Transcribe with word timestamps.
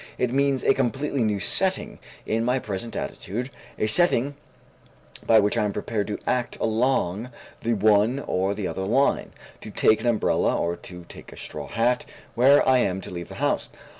It 0.17 0.33
means 0.33 0.63
a 0.63 0.73
completely 0.73 1.23
new 1.23 1.39
setting 1.39 1.99
in 2.25 2.43
my 2.43 2.57
present 2.57 2.95
attitude, 2.95 3.51
a 3.77 3.85
setting 3.85 4.35
by 5.27 5.39
which 5.39 5.59
I 5.59 5.63
am 5.63 5.71
prepared 5.73 6.07
to 6.07 6.17
act 6.25 6.57
along 6.59 7.29
the 7.61 7.75
one 7.75 8.17
or 8.25 8.55
the 8.55 8.67
other 8.67 8.81
line, 8.87 9.31
to 9.61 9.69
take 9.69 10.01
an 10.01 10.07
umbrella 10.07 10.57
or 10.59 10.75
to 10.75 11.03
take 11.03 11.31
a 11.31 11.37
straw 11.37 11.67
hat, 11.67 12.05
when 12.33 12.61
I 12.65 12.79
am 12.79 12.99
to 13.01 13.11
leave 13.11 13.29
the 13.29 13.35
house. 13.35 13.69